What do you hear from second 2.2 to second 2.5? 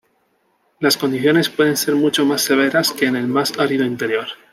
más